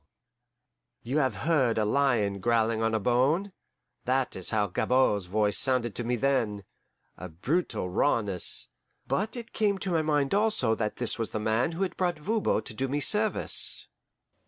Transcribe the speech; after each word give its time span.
You 1.03 1.19
have 1.19 1.35
heard 1.45 1.77
a 1.77 1.85
lion 1.85 2.39
growling 2.39 2.81
on 2.81 2.95
a 2.95 2.99
bone. 2.99 3.53
That 4.05 4.35
is 4.35 4.49
how 4.49 4.65
Gabord's 4.65 5.27
voice 5.27 5.59
sounded 5.59 5.93
to 5.93 6.03
me 6.03 6.15
then 6.15 6.63
a 7.19 7.29
brutal 7.29 7.87
rawness; 7.87 8.67
but 9.07 9.35
it 9.37 9.53
came 9.53 9.77
to 9.77 9.91
my 9.91 10.01
mind 10.01 10.33
also 10.33 10.73
that 10.73 10.95
this 10.95 11.19
was 11.19 11.29
the 11.29 11.39
man 11.39 11.73
who 11.73 11.83
had 11.83 11.97
brought 11.97 12.17
Voban 12.17 12.63
to 12.63 12.73
do 12.73 12.87
me 12.87 12.99
service! 12.99 13.89